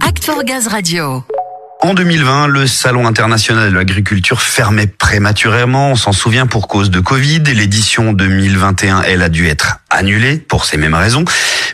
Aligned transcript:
Act 0.00 0.24
for 0.24 0.42
Gaz 0.42 0.66
Radio. 0.72 1.35
En 1.86 1.94
2020, 1.94 2.48
le 2.48 2.66
Salon 2.66 3.06
international 3.06 3.70
de 3.70 3.76
l'agriculture 3.76 4.42
fermait 4.42 4.88
prématurément, 4.88 5.92
on 5.92 5.94
s'en 5.94 6.10
souvient 6.10 6.48
pour 6.48 6.66
cause 6.66 6.90
de 6.90 6.98
Covid, 6.98 7.44
l'édition 7.44 8.12
2021, 8.12 9.02
elle 9.02 9.22
a 9.22 9.28
dû 9.28 9.46
être 9.46 9.78
annulée 9.88 10.36
pour 10.36 10.64
ces 10.64 10.78
mêmes 10.78 10.96
raisons. 10.96 11.24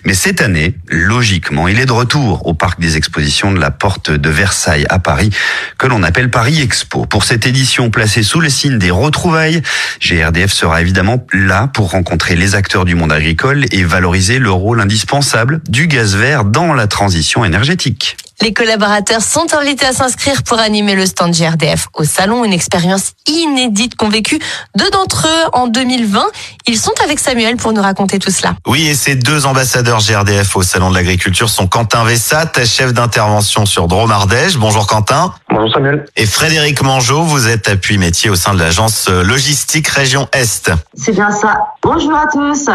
Mais 0.04 0.12
cette 0.12 0.42
année, 0.42 0.74
logiquement, 0.86 1.66
il 1.66 1.80
est 1.80 1.86
de 1.86 1.92
retour 1.92 2.46
au 2.46 2.52
parc 2.52 2.78
des 2.78 2.98
expositions 2.98 3.52
de 3.52 3.58
la 3.58 3.70
Porte 3.70 4.10
de 4.10 4.28
Versailles 4.28 4.84
à 4.90 4.98
Paris, 4.98 5.30
que 5.78 5.86
l'on 5.86 6.02
appelle 6.02 6.28
Paris 6.28 6.60
Expo. 6.60 7.06
Pour 7.06 7.24
cette 7.24 7.46
édition 7.46 7.88
placée 7.88 8.22
sous 8.22 8.40
le 8.40 8.50
signe 8.50 8.76
des 8.76 8.90
retrouvailles, 8.90 9.62
GRDF 10.02 10.52
sera 10.52 10.82
évidemment 10.82 11.26
là 11.32 11.68
pour 11.68 11.92
rencontrer 11.92 12.36
les 12.36 12.54
acteurs 12.54 12.84
du 12.84 12.94
monde 12.94 13.12
agricole 13.12 13.64
et 13.72 13.82
valoriser 13.82 14.38
le 14.38 14.50
rôle 14.50 14.82
indispensable 14.82 15.62
du 15.70 15.86
gaz 15.86 16.16
vert 16.16 16.44
dans 16.44 16.74
la 16.74 16.86
transition 16.86 17.46
énergétique. 17.46 18.18
Les 18.42 18.52
collaborateurs 18.52 19.22
sont 19.22 19.54
invités 19.54 19.86
à 19.86 19.92
s'inscrire 19.92 20.42
pour 20.42 20.58
animer 20.58 20.96
le 20.96 21.06
stand 21.06 21.32
GRDF 21.32 21.86
au 21.94 22.02
salon, 22.02 22.44
une 22.44 22.52
expérience 22.52 23.12
inédite 23.28 23.94
qu'ont 23.94 24.08
vécu 24.08 24.40
deux 24.74 24.90
d'entre 24.90 25.28
eux 25.28 25.50
en 25.52 25.68
2020. 25.68 26.24
Ils 26.66 26.76
sont 26.76 26.90
avec 27.04 27.20
Samuel 27.20 27.56
pour 27.56 27.72
nous 27.72 27.80
raconter 27.80 28.18
tout 28.18 28.32
cela. 28.32 28.54
Oui, 28.66 28.88
et 28.88 28.96
ces 28.96 29.14
deux 29.14 29.46
ambassadeurs 29.46 30.00
GRDF 30.00 30.56
au 30.56 30.64
salon 30.64 30.90
de 30.90 30.96
l'agriculture 30.96 31.48
sont 31.48 31.68
Quentin 31.68 32.02
Vessat, 32.02 32.50
chef 32.64 32.92
d'intervention 32.92 33.64
sur 33.64 33.86
Drôme 33.86 34.10
Ardèche. 34.10 34.56
Bonjour 34.56 34.88
Quentin. 34.88 35.32
Bonjour 35.48 35.74
Samuel. 35.74 36.04
Et 36.16 36.26
Frédéric 36.26 36.82
Mangeot, 36.82 37.22
vous 37.22 37.46
êtes 37.46 37.68
appui 37.68 37.96
métier 37.96 38.28
au 38.28 38.34
sein 38.34 38.54
de 38.54 38.58
l'agence 38.58 39.08
logistique 39.08 39.86
région 39.86 40.28
Est. 40.32 40.72
C'est 40.94 41.12
bien 41.12 41.30
ça. 41.30 41.60
Bonjour 41.80 42.16
à 42.16 42.26
tous. 42.26 42.68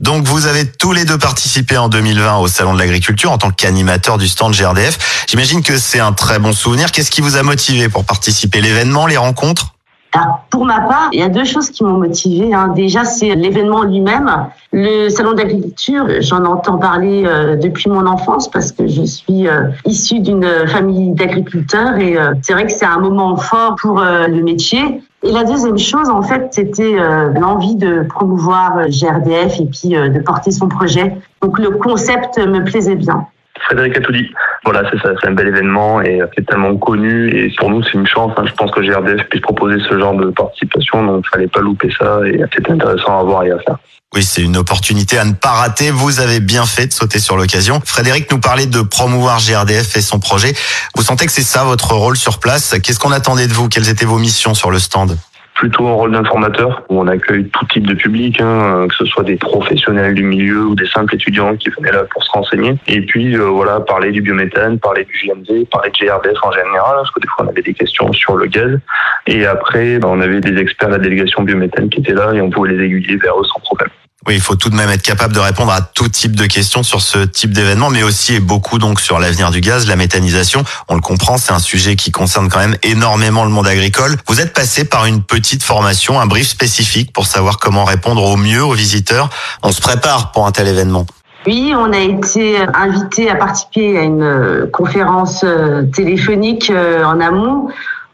Donc 0.00 0.26
vous 0.26 0.46
avez 0.46 0.64
tous 0.64 0.92
les 0.92 1.04
deux 1.04 1.18
participé 1.18 1.76
en 1.76 1.90
2020 1.90 2.38
au 2.38 2.48
Salon 2.48 2.72
de 2.72 2.78
l'Agriculture 2.78 3.30
en 3.30 3.38
tant 3.38 3.50
qu'animateur 3.50 4.16
du 4.16 4.28
stand 4.28 4.54
GRDF. 4.54 5.26
J'imagine 5.28 5.62
que 5.62 5.76
c'est 5.76 6.00
un 6.00 6.12
très 6.12 6.38
bon 6.38 6.54
souvenir. 6.54 6.90
Qu'est-ce 6.90 7.10
qui 7.10 7.20
vous 7.20 7.36
a 7.36 7.42
motivé 7.42 7.90
pour 7.90 8.04
participer? 8.04 8.62
L'événement, 8.62 9.06
les 9.06 9.18
rencontres? 9.18 9.74
Alors, 10.12 10.40
pour 10.50 10.64
ma 10.64 10.80
part, 10.80 11.10
il 11.12 11.20
y 11.20 11.22
a 11.22 11.28
deux 11.28 11.44
choses 11.44 11.70
qui 11.70 11.84
m'ont 11.84 11.98
motivée. 11.98 12.52
Hein. 12.52 12.72
Déjà, 12.74 13.04
c'est 13.04 13.34
l'événement 13.36 13.84
lui-même. 13.84 14.48
Le 14.72 15.08
salon 15.08 15.34
d'agriculture, 15.34 16.06
j'en 16.20 16.44
entends 16.46 16.78
parler 16.78 17.24
euh, 17.26 17.54
depuis 17.56 17.88
mon 17.88 18.06
enfance 18.06 18.50
parce 18.50 18.72
que 18.72 18.88
je 18.88 19.02
suis 19.02 19.46
euh, 19.46 19.68
issue 19.84 20.18
d'une 20.18 20.66
famille 20.66 21.12
d'agriculteurs 21.12 21.98
et 21.98 22.16
euh, 22.16 22.32
c'est 22.42 22.54
vrai 22.54 22.66
que 22.66 22.72
c'est 22.72 22.86
un 22.86 22.98
moment 22.98 23.36
fort 23.36 23.76
pour 23.80 24.00
le 24.00 24.42
métier. 24.42 25.02
Et 25.22 25.32
la 25.32 25.44
deuxième 25.44 25.78
chose, 25.78 26.08
en 26.08 26.22
fait, 26.22 26.48
c'était 26.50 26.96
l'envie 27.38 27.76
de 27.76 28.02
promouvoir 28.02 28.88
GRDF 28.88 29.60
et 29.60 29.66
puis 29.66 29.90
de 29.90 30.18
porter 30.20 30.50
son 30.50 30.68
projet. 30.68 31.16
Donc 31.42 31.58
le 31.58 31.70
concept 31.70 32.38
me 32.38 32.64
plaisait 32.64 32.96
bien. 32.96 33.26
Frédéric 33.60 33.98
a 33.98 34.00
tout 34.00 34.12
dit. 34.12 34.30
Voilà, 34.72 34.88
c'est 34.88 35.02
ça, 35.02 35.08
c'est 35.20 35.26
un 35.26 35.32
bel 35.32 35.48
événement 35.48 36.00
et 36.00 36.20
c'est 36.36 36.46
tellement 36.46 36.76
connu 36.76 37.28
et 37.34 37.52
pour 37.58 37.70
nous 37.70 37.82
c'est 37.82 37.94
une 37.94 38.06
chance. 38.06 38.30
Hein. 38.36 38.44
Je 38.46 38.52
pense 38.52 38.70
que 38.70 38.80
GRDF 38.80 39.28
puisse 39.28 39.42
proposer 39.42 39.78
ce 39.80 39.98
genre 39.98 40.14
de 40.14 40.30
participation, 40.30 41.04
donc 41.04 41.26
fallait 41.28 41.48
pas 41.48 41.58
louper 41.58 41.90
ça 41.98 42.20
et 42.24 42.40
c'est 42.54 42.70
intéressant 42.70 43.18
à 43.18 43.24
voir 43.24 43.42
et 43.42 43.50
à 43.50 43.58
faire. 43.58 43.78
Oui, 44.14 44.22
c'est 44.22 44.42
une 44.42 44.56
opportunité 44.56 45.18
à 45.18 45.24
ne 45.24 45.32
pas 45.32 45.50
rater. 45.50 45.90
Vous 45.90 46.20
avez 46.20 46.38
bien 46.38 46.66
fait 46.66 46.86
de 46.86 46.92
sauter 46.92 47.18
sur 47.18 47.36
l'occasion. 47.36 47.80
Frédéric 47.84 48.30
nous 48.30 48.38
parlait 48.38 48.66
de 48.66 48.80
promouvoir 48.82 49.40
GRDF 49.40 49.96
et 49.96 50.02
son 50.02 50.20
projet. 50.20 50.54
Vous 50.94 51.02
sentez 51.02 51.26
que 51.26 51.32
c'est 51.32 51.42
ça 51.42 51.64
votre 51.64 51.92
rôle 51.94 52.16
sur 52.16 52.38
place 52.38 52.76
Qu'est-ce 52.80 53.00
qu'on 53.00 53.10
attendait 53.10 53.48
de 53.48 53.52
vous? 53.52 53.68
Quelles 53.68 53.88
étaient 53.88 54.06
vos 54.06 54.18
missions 54.18 54.54
sur 54.54 54.70
le 54.70 54.78
stand? 54.78 55.18
Plutôt 55.60 55.86
un 55.88 55.92
rôle 55.92 56.12
d'informateur 56.12 56.84
où 56.88 56.98
on 56.98 57.06
accueille 57.06 57.44
tout 57.50 57.66
type 57.66 57.86
de 57.86 57.92
public, 57.92 58.40
hein, 58.40 58.86
que 58.88 58.94
ce 58.94 59.04
soit 59.04 59.24
des 59.24 59.36
professionnels 59.36 60.14
du 60.14 60.22
milieu 60.22 60.68
ou 60.68 60.74
des 60.74 60.86
simples 60.86 61.14
étudiants 61.14 61.54
qui 61.54 61.68
venaient 61.68 61.92
là 61.92 62.04
pour 62.10 62.24
se 62.24 62.30
renseigner. 62.30 62.76
Et 62.86 63.02
puis 63.02 63.36
euh, 63.36 63.44
voilà, 63.44 63.78
parler 63.80 64.10
du 64.10 64.22
biométhane, 64.22 64.78
parler 64.78 65.04
du 65.04 65.14
JMD, 65.14 65.68
parler 65.70 65.90
de 65.90 66.06
GRDF 66.06 66.38
en 66.42 66.50
général, 66.50 66.94
parce 66.96 67.10
que 67.10 67.20
des 67.20 67.28
fois 67.28 67.44
on 67.44 67.48
avait 67.48 67.60
des 67.60 67.74
questions 67.74 68.10
sur 68.14 68.36
le 68.36 68.46
gaz. 68.46 68.78
Et 69.26 69.44
après, 69.44 69.98
ben, 69.98 70.08
on 70.10 70.22
avait 70.22 70.40
des 70.40 70.58
experts 70.58 70.88
de 70.88 70.94
la 70.94 70.98
délégation 70.98 71.42
biométhane 71.42 71.90
qui 71.90 72.00
étaient 72.00 72.14
là 72.14 72.32
et 72.32 72.40
on 72.40 72.48
pouvait 72.48 72.72
les 72.72 72.82
aiguiller 72.82 73.16
vers 73.16 73.38
eux 73.38 73.44
sans 73.44 73.60
problème. 73.60 73.90
Oui, 74.26 74.34
il 74.34 74.40
faut 74.42 74.54
tout 74.54 74.68
de 74.68 74.74
même 74.74 74.90
être 74.90 75.02
capable 75.02 75.32
de 75.32 75.40
répondre 75.40 75.72
à 75.72 75.80
tout 75.80 76.08
type 76.08 76.36
de 76.36 76.44
questions 76.44 76.82
sur 76.82 77.00
ce 77.00 77.20
type 77.20 77.52
d'événement, 77.52 77.88
mais 77.88 78.02
aussi 78.02 78.34
et 78.34 78.40
beaucoup 78.40 78.78
donc 78.78 79.00
sur 79.00 79.18
l'avenir 79.18 79.50
du 79.50 79.62
gaz, 79.62 79.88
la 79.88 79.96
méthanisation. 79.96 80.62
On 80.88 80.94
le 80.94 81.00
comprend, 81.00 81.38
c'est 81.38 81.52
un 81.52 81.58
sujet 81.58 81.96
qui 81.96 82.10
concerne 82.10 82.50
quand 82.50 82.58
même 82.58 82.76
énormément 82.82 83.44
le 83.44 83.50
monde 83.50 83.66
agricole. 83.66 84.16
Vous 84.26 84.42
êtes 84.42 84.52
passé 84.52 84.84
par 84.84 85.06
une 85.06 85.22
petite 85.22 85.62
formation, 85.62 86.20
un 86.20 86.26
brief 86.26 86.48
spécifique 86.48 87.14
pour 87.14 87.26
savoir 87.26 87.58
comment 87.58 87.84
répondre 87.84 88.22
au 88.22 88.36
mieux 88.36 88.62
aux 88.62 88.74
visiteurs. 88.74 89.30
On 89.62 89.72
se 89.72 89.80
prépare 89.80 90.32
pour 90.32 90.46
un 90.46 90.52
tel 90.52 90.68
événement. 90.68 91.06
Oui, 91.46 91.72
on 91.74 91.90
a 91.90 91.98
été 91.98 92.58
invité 92.74 93.30
à 93.30 93.36
participer 93.36 93.96
à 93.96 94.02
une 94.02 94.22
euh, 94.22 94.66
conférence 94.70 95.44
euh, 95.44 95.84
téléphonique 95.84 96.68
euh, 96.68 97.02
en 97.04 97.18
amont. 97.20 97.68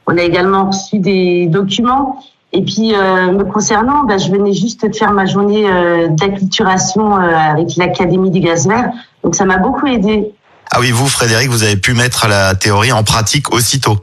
On 0.06 0.16
a 0.16 0.22
également 0.22 0.66
reçu 0.66 1.00
des 1.00 1.46
documents 1.48 2.22
et 2.52 2.62
puis, 2.62 2.94
euh, 2.94 3.32
me 3.32 3.44
concernant, 3.44 4.04
ben, 4.04 4.18
je 4.18 4.30
venais 4.30 4.52
juste 4.52 4.86
de 4.86 4.94
faire 4.94 5.12
ma 5.12 5.26
journée 5.26 5.68
euh, 5.68 6.08
d'acculturation 6.08 7.16
euh, 7.16 7.34
avec 7.34 7.76
l'Académie 7.76 8.30
du 8.30 8.40
gaz 8.40 8.66
vert. 8.66 8.90
Donc, 9.22 9.34
ça 9.34 9.44
m'a 9.44 9.58
beaucoup 9.58 9.86
aidé. 9.86 10.32
Ah 10.70 10.78
oui, 10.80 10.90
vous, 10.90 11.06
Frédéric, 11.06 11.50
vous 11.50 11.64
avez 11.64 11.76
pu 11.76 11.92
mettre 11.92 12.28
la 12.28 12.54
théorie 12.54 12.92
en 12.92 13.04
pratique 13.04 13.52
aussitôt 13.52 13.98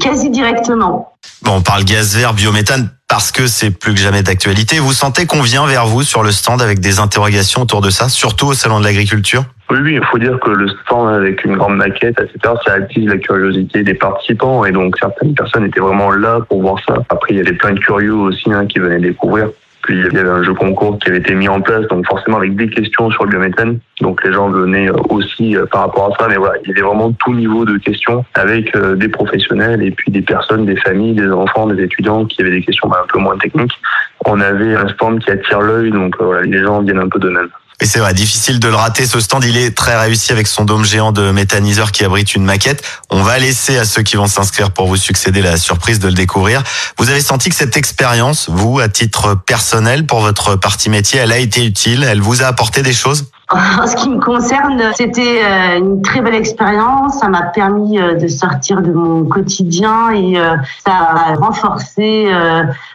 Quasi 0.00 0.30
directement. 0.30 1.14
Bon, 1.42 1.56
on 1.56 1.62
parle 1.62 1.84
gaz 1.84 2.16
vert, 2.16 2.34
biométhane, 2.34 2.90
parce 3.08 3.30
que 3.30 3.46
c'est 3.46 3.70
plus 3.70 3.94
que 3.94 4.00
jamais 4.00 4.22
d'actualité. 4.22 4.78
Vous 4.78 4.92
sentez 4.92 5.26
qu'on 5.26 5.42
vient 5.42 5.66
vers 5.66 5.86
vous 5.86 6.02
sur 6.02 6.22
le 6.22 6.32
stand 6.32 6.60
avec 6.60 6.80
des 6.80 6.98
interrogations 6.98 7.62
autour 7.62 7.80
de 7.80 7.90
ça, 7.90 8.08
surtout 8.08 8.46
au 8.46 8.54
Salon 8.54 8.80
de 8.80 8.84
l'Agriculture? 8.84 9.44
Oui, 9.70 9.78
oui, 9.82 9.94
il 9.94 10.04
faut 10.10 10.18
dire 10.18 10.38
que 10.40 10.50
le 10.50 10.68
stand 10.84 11.08
avec 11.14 11.44
une 11.44 11.56
grande 11.56 11.76
maquette, 11.76 12.20
etc., 12.20 12.54
ça 12.66 12.74
attise 12.74 13.06
la 13.06 13.18
curiosité 13.18 13.82
des 13.82 13.94
participants 13.94 14.64
et 14.64 14.72
donc 14.72 14.96
certaines 14.98 15.34
personnes 15.34 15.64
étaient 15.64 15.80
vraiment 15.80 16.10
là 16.10 16.40
pour 16.48 16.60
voir 16.60 16.76
ça. 16.86 16.94
Après, 17.08 17.34
il 17.34 17.38
y 17.38 17.40
avait 17.40 17.54
plein 17.54 17.72
de 17.72 17.78
curieux 17.78 18.14
aussi 18.14 18.52
hein, 18.52 18.66
qui 18.66 18.78
venaient 18.78 19.00
découvrir. 19.00 19.48
Puis 19.84 19.98
il 19.98 20.14
y 20.14 20.18
avait 20.18 20.28
un 20.28 20.42
jeu 20.42 20.54
concours 20.54 20.98
qui 20.98 21.10
avait 21.10 21.18
été 21.18 21.34
mis 21.34 21.48
en 21.48 21.60
place, 21.60 21.86
donc 21.88 22.06
forcément 22.06 22.38
avec 22.38 22.56
des 22.56 22.68
questions 22.68 23.10
sur 23.10 23.24
le 23.24 23.30
biométhane. 23.30 23.78
Donc 24.00 24.24
les 24.24 24.32
gens 24.32 24.48
venaient 24.48 24.88
euh, 24.88 24.96
aussi 25.10 25.56
euh, 25.56 25.66
par 25.66 25.82
rapport 25.82 26.06
à 26.12 26.18
ça, 26.18 26.28
mais 26.28 26.36
voilà, 26.36 26.54
il 26.62 26.68
y 26.68 26.72
avait 26.72 26.80
vraiment 26.80 27.12
tout 27.12 27.34
niveau 27.34 27.66
de 27.66 27.76
questions 27.76 28.24
avec 28.34 28.74
euh, 28.74 28.96
des 28.96 29.08
professionnels 29.08 29.82
et 29.82 29.90
puis 29.90 30.10
des 30.10 30.22
personnes, 30.22 30.64
des 30.64 30.76
familles, 30.76 31.14
des 31.14 31.30
enfants, 31.30 31.66
des 31.66 31.82
étudiants 31.82 32.24
qui 32.24 32.40
avaient 32.40 32.50
des 32.50 32.62
questions 32.62 32.88
bah, 32.88 33.02
un 33.04 33.06
peu 33.06 33.18
moins 33.18 33.36
techniques. 33.36 33.78
On 34.24 34.40
avait 34.40 34.74
un 34.74 34.88
stand 34.88 35.22
qui 35.22 35.30
attire 35.30 35.60
l'œil, 35.60 35.90
donc 35.90 36.16
voilà, 36.18 36.42
les 36.42 36.62
gens 36.62 36.80
viennent 36.80 36.98
un 36.98 37.08
peu 37.08 37.18
de 37.18 37.28
même. 37.28 37.50
Et 37.80 37.86
c'est 37.86 37.98
vrai, 37.98 38.14
difficile 38.14 38.60
de 38.60 38.68
le 38.68 38.76
rater. 38.76 39.06
Ce 39.06 39.20
stand, 39.20 39.44
il 39.44 39.56
est 39.56 39.76
très 39.76 39.98
réussi 39.98 40.32
avec 40.32 40.46
son 40.46 40.64
dôme 40.64 40.84
géant 40.84 41.12
de 41.12 41.30
méthaniseur 41.30 41.92
qui 41.92 42.04
abrite 42.04 42.34
une 42.34 42.44
maquette. 42.44 42.84
On 43.10 43.22
va 43.22 43.38
laisser 43.38 43.78
à 43.78 43.84
ceux 43.84 44.02
qui 44.02 44.16
vont 44.16 44.28
s'inscrire 44.28 44.70
pour 44.70 44.86
vous 44.86 44.96
succéder 44.96 45.42
la 45.42 45.56
surprise 45.56 45.98
de 45.98 46.08
le 46.08 46.14
découvrir. 46.14 46.62
Vous 46.98 47.10
avez 47.10 47.20
senti 47.20 47.48
que 47.48 47.56
cette 47.56 47.76
expérience, 47.76 48.48
vous, 48.48 48.78
à 48.78 48.88
titre 48.88 49.34
personnel, 49.34 50.06
pour 50.06 50.20
votre 50.20 50.56
partie 50.56 50.88
métier, 50.88 51.18
elle 51.18 51.32
a 51.32 51.38
été 51.38 51.64
utile? 51.64 52.04
Elle 52.04 52.20
vous 52.20 52.42
a 52.42 52.46
apporté 52.46 52.82
des 52.82 52.94
choses? 52.94 53.26
En 53.50 53.86
ce 53.86 53.96
qui 53.96 54.08
me 54.08 54.20
concerne, 54.20 54.80
c'était 54.96 55.42
euh, 55.44 55.78
une 55.78 56.02
très 56.02 56.20
belle 56.20 56.34
expérience. 56.34 57.18
Ça 57.20 57.28
m'a 57.28 57.42
permis 57.42 57.98
euh, 57.98 58.14
de 58.14 58.26
sortir 58.26 58.80
de 58.80 58.92
mon 58.92 59.24
quotidien 59.24 60.10
et 60.12 60.38
euh, 60.38 60.56
ça 60.84 60.92
a 60.92 61.34
renforcé 61.34 62.28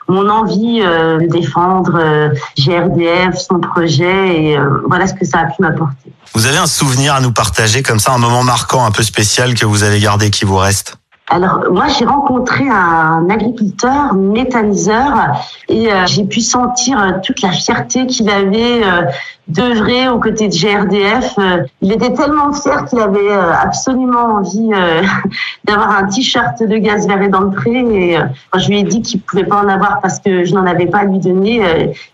mon 0.08 0.28
envie 0.30 0.80
de 0.82 1.28
défendre 1.28 2.32
GRDF, 2.58 3.38
son 3.38 3.60
projet 3.60 4.44
et 4.44 4.60
voilà 4.88 5.08
ce 5.08 5.14
que 5.14 5.26
ça 5.26 5.40
a 5.40 5.46
pu 5.46 5.62
m'apporter. 5.62 6.12
Vous 6.34 6.48
avez 6.48 6.58
un 6.58 6.66
souvenir 6.66 7.14
à 7.14 7.22
nous 7.22 7.32
partager 7.32 7.84
comme 7.84 8.00
ça, 8.00 8.14
un 8.14 8.18
moment 8.18 8.44
marquant, 8.44 8.86
un 8.86 8.92
peu 8.92 9.04
spécial 9.04 9.54
que 9.54 9.66
vous 9.66 9.84
avez 9.84 10.00
gardé 10.00 10.32
qui 10.32 10.46
vous 10.46 10.58
reste? 10.58 10.99
Alors 11.30 11.66
moi 11.72 11.88
j'ai 11.88 12.06
rencontré 12.06 12.68
un 12.68 13.30
agriculteur 13.30 14.14
méthaniseur 14.16 15.46
et 15.68 15.92
euh, 15.92 16.06
j'ai 16.08 16.24
pu 16.24 16.42
sentir 16.42 17.00
euh, 17.00 17.12
toute 17.24 17.42
la 17.42 17.52
fierté 17.52 18.08
qu'il 18.08 18.30
avait 18.30 18.84
euh, 18.84 19.04
d'œuvrer 19.48 20.10
aux 20.10 20.20
côtés 20.20 20.48
de 20.48 20.54
GRDF. 20.54 21.36
il 21.82 21.92
était 21.92 22.14
tellement 22.14 22.54
fier 22.54 22.86
qu'il 22.86 23.00
avait 23.00 23.32
absolument 23.32 24.36
envie 24.36 24.70
d'avoir 25.64 25.98
un 25.98 26.06
t-shirt 26.06 26.62
de 26.62 26.78
gaz 26.78 27.08
vert 27.08 27.22
et 27.22 27.30
d'entrée 27.30 27.80
et 27.80 28.18
quand 28.52 28.60
je 28.60 28.70
lui 28.70 28.80
ai 28.80 28.84
dit 28.84 29.02
qu'il 29.02 29.22
pouvait 29.22 29.46
pas 29.46 29.64
en 29.64 29.68
avoir 29.68 30.02
parce 30.02 30.20
que 30.20 30.44
je 30.44 30.54
n'en 30.54 30.68
avais 30.68 30.86
pas 30.86 31.00
à 31.00 31.06
lui 31.06 31.18
donner, 31.18 31.64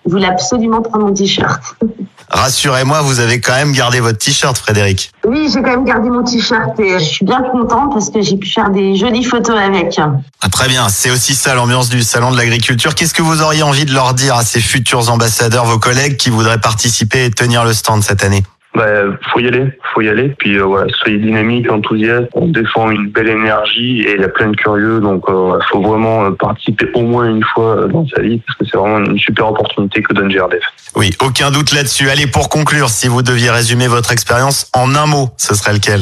il 0.05 0.11
voulait 0.11 0.27
absolument 0.27 0.81
prendre 0.81 1.07
mon 1.07 1.13
t-shirt. 1.13 1.61
Rassurez-moi, 2.29 3.01
vous 3.01 3.19
avez 3.19 3.39
quand 3.39 3.53
même 3.53 3.71
gardé 3.71 3.99
votre 3.99 4.17
t-shirt, 4.17 4.57
Frédéric. 4.57 5.11
Oui, 5.25 5.49
j'ai 5.53 5.61
quand 5.61 5.71
même 5.71 5.85
gardé 5.85 6.09
mon 6.09 6.23
t-shirt 6.23 6.79
et 6.79 6.99
je 6.99 7.03
suis 7.03 7.25
bien 7.25 7.41
contente 7.51 7.93
parce 7.93 8.09
que 8.09 8.21
j'ai 8.21 8.37
pu 8.37 8.49
faire 8.49 8.69
des 8.69 8.95
jolies 8.95 9.23
photos 9.23 9.57
avec. 9.57 9.99
Ah, 9.99 10.49
très 10.49 10.67
bien, 10.67 10.89
c'est 10.89 11.11
aussi 11.11 11.35
ça 11.35 11.55
l'ambiance 11.55 11.89
du 11.89 12.03
salon 12.03 12.31
de 12.31 12.37
l'agriculture. 12.37 12.95
Qu'est-ce 12.95 13.13
que 13.13 13.21
vous 13.21 13.41
auriez 13.41 13.63
envie 13.63 13.85
de 13.85 13.93
leur 13.93 14.13
dire 14.13 14.35
à 14.35 14.43
ces 14.43 14.61
futurs 14.61 15.09
ambassadeurs, 15.09 15.65
vos 15.65 15.79
collègues 15.79 16.17
qui 16.17 16.29
voudraient 16.29 16.59
participer 16.59 17.25
et 17.25 17.31
tenir 17.31 17.63
le 17.63 17.73
stand 17.73 18.03
cette 18.03 18.23
année? 18.23 18.43
Bah, 18.75 18.83
faut 19.31 19.39
y 19.39 19.47
aller, 19.47 19.77
faut 19.93 20.01
y 20.01 20.09
aller. 20.09 20.35
Puis 20.37 20.57
euh, 20.57 20.63
voilà, 20.63 20.91
soyez 20.97 21.17
dynamique, 21.17 21.71
enthousiaste. 21.71 22.27
On 22.33 22.47
défend 22.47 22.91
une 22.91 23.09
belle 23.09 23.29
énergie 23.29 24.01
et 24.01 24.15
il 24.15 24.21
y 24.21 24.23
a 24.23 24.29
plein 24.29 24.49
de 24.49 24.55
curieux, 24.55 24.99
donc 24.99 25.23
il 25.27 25.33
euh, 25.33 25.59
faut 25.71 25.81
vraiment 25.81 26.25
euh, 26.25 26.31
participer 26.31 26.87
au 26.93 27.01
moins 27.01 27.29
une 27.29 27.43
fois 27.43 27.87
dans 27.87 28.05
sa 28.07 28.21
vie 28.21 28.41
parce 28.45 28.57
que 28.57 28.65
c'est 28.65 28.77
vraiment 28.77 28.99
une 28.99 29.17
super 29.17 29.49
opportunité 29.49 30.01
que 30.01 30.13
donne 30.13 30.29
GRDF. 30.29 30.63
Oui, 30.95 31.11
aucun 31.21 31.51
doute 31.51 31.71
là-dessus. 31.71 32.09
Allez, 32.09 32.27
pour 32.27 32.49
conclure, 32.49 32.89
si 32.89 33.07
vous 33.07 33.21
deviez 33.21 33.49
résumer 33.49 33.87
votre 33.87 34.11
expérience 34.11 34.69
en 34.73 34.93
un 34.95 35.05
mot, 35.05 35.29
ce 35.37 35.55
serait 35.55 35.73
lequel? 35.73 36.01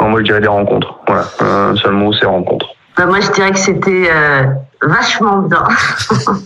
Moi, 0.00 0.20
je 0.20 0.24
dirais 0.24 0.40
des 0.40 0.48
rencontres. 0.48 0.94
Voilà, 1.06 1.24
un 1.40 1.76
seul 1.76 1.92
mot, 1.92 2.12
c'est 2.12 2.26
rencontre. 2.26 2.66
Bah, 2.96 3.06
moi, 3.06 3.20
je 3.20 3.30
dirais 3.32 3.50
que 3.50 3.58
c'était 3.58 4.10
euh, 4.10 4.44
vachement 4.82 5.38
bien. 5.42 5.64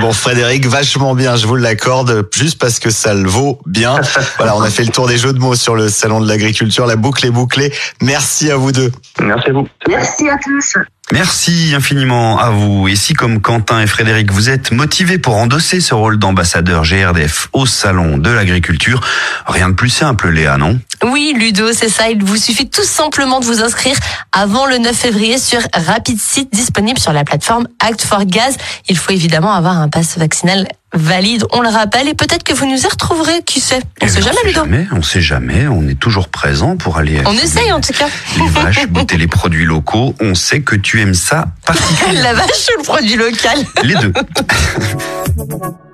Bon, 0.00 0.12
Frédéric, 0.12 0.66
vachement 0.66 1.14
bien, 1.14 1.36
je 1.36 1.46
vous 1.46 1.54
l'accorde, 1.54 2.28
juste 2.34 2.58
parce 2.58 2.80
que 2.80 2.90
ça 2.90 3.14
le 3.14 3.28
vaut 3.28 3.60
bien. 3.66 4.00
Voilà, 4.36 4.56
on 4.56 4.60
a 4.60 4.68
fait 4.68 4.84
le 4.84 4.90
tour 4.90 5.06
des 5.06 5.16
jeux 5.16 5.32
de 5.32 5.38
mots 5.38 5.54
sur 5.54 5.74
le 5.74 5.88
salon 5.88 6.20
de 6.20 6.28
l'agriculture, 6.28 6.86
la 6.86 6.96
boucle 6.96 7.24
est 7.24 7.30
bouclée. 7.30 7.72
Merci 8.02 8.50
à 8.50 8.56
vous 8.56 8.72
deux. 8.72 8.92
Merci 9.20 9.50
à 9.50 9.52
vous. 9.52 9.68
Merci 9.88 10.28
à 10.28 10.36
tous. 10.38 10.76
Merci 11.12 11.72
infiniment 11.74 12.40
à 12.40 12.50
vous. 12.50 12.88
Et 12.88 12.96
si 12.96 13.14
comme 13.14 13.40
Quentin 13.40 13.80
et 13.80 13.86
Frédéric, 13.86 14.32
vous 14.32 14.50
êtes 14.50 14.72
motivés 14.72 15.18
pour 15.18 15.36
endosser 15.36 15.80
ce 15.80 15.94
rôle 15.94 16.18
d'ambassadeur 16.18 16.82
GRDF 16.82 17.48
au 17.52 17.64
salon 17.64 18.18
de 18.18 18.28
l'agriculture, 18.28 19.00
rien 19.46 19.68
de 19.68 19.74
plus 19.74 19.88
simple, 19.88 20.30
Léa, 20.30 20.56
non? 20.58 20.80
Oui, 21.04 21.32
Ludo, 21.38 21.72
c'est 21.72 21.88
ça. 21.88 22.10
Il 22.10 22.24
vous 22.24 22.36
suffit 22.36 22.68
tout 22.68 22.82
simplement 22.82 23.38
de 23.38 23.44
vous 23.44 23.62
inscrire 23.62 23.96
avant 24.32 24.66
le 24.66 24.78
9 24.78 24.96
février 24.96 25.38
sur 25.38 25.60
Rapid 25.72 26.20
Site 26.20 26.52
disponible 26.52 26.98
sur 26.98 27.12
la 27.12 27.22
plateforme 27.22 27.68
Act 27.78 28.02
for 28.02 28.24
Gaz. 28.24 28.56
Il 28.88 28.98
faut 28.98 29.12
évidemment 29.12 29.54
avoir 29.54 29.78
un 29.78 29.88
passe 29.88 30.18
vaccinal 30.18 30.66
valide, 30.96 31.44
on 31.52 31.60
le 31.60 31.68
rappelle, 31.68 32.08
et 32.08 32.14
peut-être 32.14 32.42
que 32.42 32.52
vous 32.54 32.66
nous 32.66 32.76
y 32.82 32.86
retrouverez, 32.86 33.42
qui 33.44 33.60
sait 33.60 33.80
On 34.02 34.06
Eh 34.06 34.08
sait 34.08 34.22
jamais, 34.22 34.36
Ludo. 34.44 34.60
jamais, 34.60 34.86
on 34.92 35.02
sait 35.02 35.20
jamais, 35.20 35.66
on 35.68 35.86
est 35.88 35.98
toujours 35.98 36.28
présent 36.28 36.76
pour 36.76 36.96
aller 36.98 37.20
On 37.26 37.32
essaye 37.34 37.72
en 37.72 37.80
tout 37.80 37.92
cas. 37.92 38.08
les 38.38 38.48
vaches, 38.48 38.86
goûter 38.90 39.16
les 39.16 39.28
produits 39.28 39.64
locaux. 39.64 40.14
On 40.20 40.34
sait 40.34 40.60
que 40.60 40.76
tu 40.76 41.00
aimes 41.00 41.14
ça 41.14 41.46
particulièrement. 41.64 42.22
La 42.22 42.34
vache 42.34 42.66
ou 42.74 42.78
le 42.78 42.84
produit 42.84 43.16
local? 43.16 43.58
Les 43.82 43.94
deux. 43.94 44.12